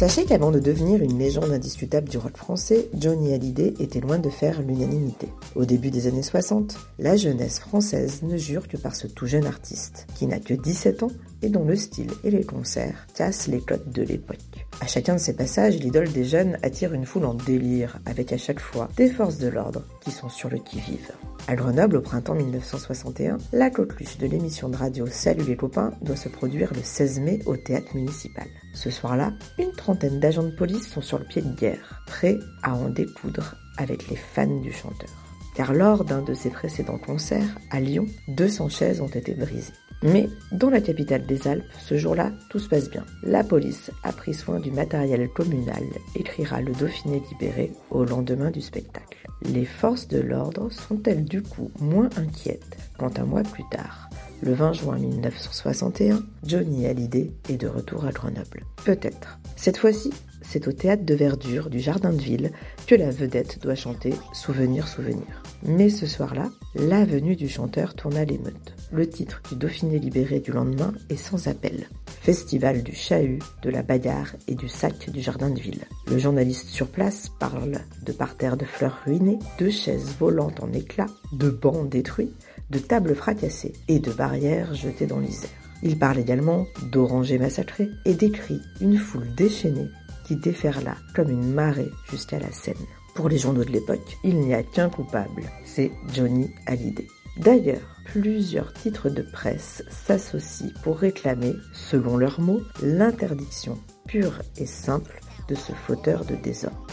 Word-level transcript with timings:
Sachez 0.00 0.24
qu'avant 0.24 0.50
de 0.50 0.60
devenir 0.60 1.02
une 1.02 1.18
légende 1.18 1.50
indiscutable 1.50 2.08
du 2.08 2.16
rock 2.16 2.34
français, 2.34 2.88
Johnny 2.94 3.34
Hallyday 3.34 3.74
était 3.80 4.00
loin 4.00 4.18
de 4.18 4.30
faire 4.30 4.62
l'unanimité. 4.62 5.28
Au 5.54 5.66
début 5.66 5.90
des 5.90 6.06
années 6.06 6.22
60, 6.22 6.74
la 6.98 7.16
jeunesse 7.16 7.58
française 7.58 8.22
ne 8.22 8.38
jure 8.38 8.66
que 8.66 8.78
par 8.78 8.96
ce 8.96 9.06
tout 9.06 9.26
jeune 9.26 9.44
artiste, 9.44 10.06
qui 10.14 10.26
n'a 10.26 10.40
que 10.40 10.54
17 10.54 11.02
ans 11.02 11.10
et 11.42 11.50
dont 11.50 11.66
le 11.66 11.76
style 11.76 12.10
et 12.24 12.30
les 12.30 12.44
concerts 12.44 13.06
cassent 13.14 13.46
les 13.46 13.60
codes 13.60 13.92
de 13.92 14.00
l'époque. 14.00 14.38
À 14.80 14.86
chacun 14.86 15.16
de 15.16 15.20
ces 15.20 15.36
passages, 15.36 15.76
l'idole 15.76 16.10
des 16.10 16.24
jeunes 16.24 16.56
attire 16.62 16.94
une 16.94 17.04
foule 17.04 17.26
en 17.26 17.34
délire, 17.34 17.98
avec 18.06 18.32
à 18.32 18.38
chaque 18.38 18.60
fois 18.60 18.88
des 18.96 19.10
forces 19.10 19.36
de 19.36 19.48
l'ordre 19.48 19.82
qui 20.00 20.12
sont 20.12 20.30
sur 20.30 20.48
le 20.48 20.60
qui-vive. 20.60 21.12
À 21.46 21.56
Grenoble, 21.56 21.96
au 21.96 22.00
printemps 22.00 22.34
1961, 22.34 23.36
la 23.52 23.68
coqueluche 23.68 24.16
de 24.16 24.26
l'émission 24.26 24.70
de 24.70 24.76
radio 24.76 25.06
Salut 25.06 25.44
les 25.44 25.56
copains 25.56 25.92
doit 26.00 26.16
se 26.16 26.30
produire 26.30 26.72
le 26.72 26.82
16 26.82 27.20
mai 27.20 27.40
au 27.44 27.58
théâtre 27.58 27.94
municipal. 27.94 28.46
Ce 28.74 28.90
soir-là, 28.90 29.32
une 29.58 29.72
trentaine 29.72 30.20
d'agents 30.20 30.44
de 30.44 30.50
police 30.50 30.88
sont 30.88 31.02
sur 31.02 31.18
le 31.18 31.24
pied 31.24 31.42
de 31.42 31.54
guerre, 31.54 32.02
prêts 32.06 32.38
à 32.62 32.74
en 32.74 32.88
découdre 32.88 33.56
avec 33.76 34.08
les 34.08 34.16
fans 34.16 34.60
du 34.60 34.72
chanteur. 34.72 35.10
Car 35.56 35.72
lors 35.72 36.04
d'un 36.04 36.22
de 36.22 36.34
ses 36.34 36.50
précédents 36.50 36.98
concerts, 36.98 37.58
à 37.70 37.80
Lyon, 37.80 38.06
200 38.28 38.68
chaises 38.68 39.00
ont 39.00 39.08
été 39.08 39.34
brisées. 39.34 39.72
Mais 40.02 40.30
dans 40.52 40.70
la 40.70 40.80
capitale 40.80 41.26
des 41.26 41.46
Alpes, 41.46 41.64
ce 41.78 41.98
jour-là, 41.98 42.32
tout 42.48 42.58
se 42.58 42.68
passe 42.68 42.88
bien. 42.88 43.04
La 43.22 43.44
police 43.44 43.90
a 44.02 44.12
pris 44.12 44.32
soin 44.32 44.58
du 44.58 44.70
matériel 44.70 45.28
communal, 45.28 45.82
écrira 46.14 46.62
le 46.62 46.72
Dauphiné 46.72 47.22
libéré 47.30 47.72
au 47.90 48.04
lendemain 48.04 48.50
du 48.50 48.62
spectacle. 48.62 49.28
Les 49.42 49.66
forces 49.66 50.08
de 50.08 50.20
l'ordre 50.20 50.70
sont-elles 50.70 51.24
du 51.24 51.42
coup 51.42 51.70
moins 51.80 52.08
inquiètes? 52.16 52.78
Quand 52.98 53.18
un 53.18 53.24
mois 53.24 53.42
plus 53.42 53.64
tard, 53.70 54.08
le 54.42 54.52
20 54.54 54.72
juin 54.72 54.98
1961, 54.98 56.22
Johnny 56.44 56.86
Hallyday 56.86 57.30
est 57.48 57.56
de 57.56 57.68
retour 57.68 58.04
à 58.04 58.12
Grenoble 58.12 58.64
Peut-être. 58.84 59.38
Cette 59.56 59.76
fois-ci, 59.76 60.10
c'est 60.42 60.66
au 60.66 60.72
théâtre 60.72 61.04
de 61.04 61.14
verdure 61.14 61.68
du 61.68 61.80
Jardin 61.80 62.12
de 62.12 62.20
Ville 62.20 62.50
que 62.86 62.94
la 62.94 63.10
vedette 63.10 63.60
doit 63.62 63.74
chanter 63.74 64.14
Souvenir, 64.32 64.88
souvenir. 64.88 65.42
Mais 65.62 65.90
ce 65.90 66.06
soir-là, 66.06 66.50
la 66.74 67.04
venue 67.04 67.36
du 67.36 67.48
chanteur 67.48 67.94
tourne 67.94 68.16
à 68.16 68.24
l'émeute. 68.24 68.74
Le 68.90 69.08
titre 69.08 69.42
du 69.50 69.56
Dauphiné 69.56 69.98
libéré 69.98 70.40
du 70.40 70.52
lendemain 70.52 70.94
est 71.10 71.16
sans 71.16 71.46
appel. 71.46 71.88
Festival 72.06 72.82
du 72.82 72.94
chahut, 72.94 73.40
de 73.62 73.70
la 73.70 73.82
bagarre 73.82 74.34
et 74.48 74.54
du 74.54 74.68
sac 74.68 75.10
du 75.10 75.20
Jardin 75.20 75.50
de 75.50 75.60
Ville. 75.60 75.84
Le 76.10 76.18
journaliste 76.18 76.68
sur 76.68 76.88
place 76.88 77.28
parle 77.38 77.80
de 78.02 78.12
parterres 78.12 78.56
de 78.56 78.64
fleurs 78.64 78.98
ruinées, 79.04 79.38
de 79.58 79.68
chaises 79.68 80.14
volantes 80.18 80.60
en 80.60 80.72
éclats, 80.72 81.06
de 81.32 81.50
bancs 81.50 81.88
détruits, 81.88 82.32
de 82.70 82.78
tables 82.78 83.14
fracassées 83.14 83.72
et 83.88 83.98
de 83.98 84.12
barrières 84.12 84.74
jetées 84.74 85.06
dans 85.06 85.18
l'Isère. 85.18 85.50
Il 85.82 85.98
parle 85.98 86.18
également 86.18 86.66
d'orangers 86.90 87.38
massacrés 87.38 87.90
et 88.04 88.14
décrit 88.14 88.60
une 88.80 88.98
foule 88.98 89.34
déchaînée 89.34 89.88
qui 90.26 90.36
déferla 90.36 90.96
comme 91.14 91.30
une 91.30 91.52
marée 91.52 91.90
jusqu'à 92.10 92.38
la 92.38 92.52
Seine. 92.52 92.74
Pour 93.14 93.28
les 93.28 93.38
journaux 93.38 93.64
de 93.64 93.70
l'époque, 93.70 94.18
il 94.22 94.38
n'y 94.38 94.54
a 94.54 94.62
qu'un 94.62 94.88
coupable, 94.88 95.42
c'est 95.64 95.90
Johnny 96.14 96.50
Hallyday. 96.66 97.08
D'ailleurs, 97.38 97.96
plusieurs 98.04 98.72
titres 98.72 99.08
de 99.08 99.22
presse 99.22 99.82
s'associent 99.88 100.70
pour 100.82 100.98
réclamer, 100.98 101.54
selon 101.72 102.16
leurs 102.16 102.40
mots, 102.40 102.62
l'interdiction 102.82 103.78
pure 104.06 104.40
et 104.56 104.66
simple 104.66 105.20
de 105.48 105.54
ce 105.54 105.72
fauteur 105.72 106.24
de 106.24 106.34
désordre. 106.36 106.89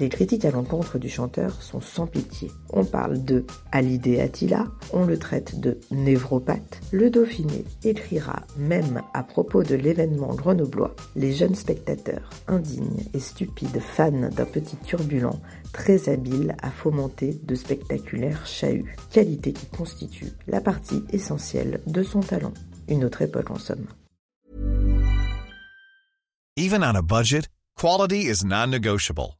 Les 0.00 0.08
critiques 0.08 0.46
à 0.46 0.50
l'encontre 0.50 0.98
du 0.98 1.10
chanteur 1.10 1.62
sont 1.62 1.82
sans 1.82 2.06
pitié. 2.06 2.50
On 2.70 2.86
parle 2.86 3.22
de 3.22 3.44
Hallyday 3.70 4.22
Attila, 4.22 4.66
on 4.94 5.04
le 5.04 5.18
traite 5.18 5.60
de 5.60 5.78
névropathe. 5.90 6.80
Le 6.90 7.10
Dauphiné 7.10 7.66
écrira 7.84 8.40
même 8.56 9.02
à 9.12 9.22
propos 9.22 9.62
de 9.62 9.74
l'événement 9.74 10.34
grenoblois, 10.34 10.96
les 11.16 11.34
jeunes 11.34 11.54
spectateurs, 11.54 12.30
indignes 12.48 13.04
et 13.12 13.20
stupides 13.20 13.78
fans 13.78 14.30
d'un 14.30 14.46
petit 14.46 14.76
turbulent, 14.76 15.38
très 15.74 16.08
habile 16.08 16.56
à 16.62 16.70
fomenter 16.70 17.38
de 17.42 17.54
spectaculaires 17.54 18.46
chahuts, 18.46 18.94
qualité 19.10 19.52
qui 19.52 19.66
constitue 19.66 20.32
la 20.48 20.62
partie 20.62 21.04
essentielle 21.12 21.82
de 21.86 22.02
son 22.02 22.20
talent. 22.20 22.54
Une 22.88 23.04
autre 23.04 23.20
époque 23.20 23.50
en 23.50 23.58
somme. 23.58 23.86
Even 26.56 26.82
on 26.82 26.94
a 26.94 27.02
budget, 27.02 27.48
quality 27.76 28.28
is 28.28 28.44
non-negotiable. 28.44 29.39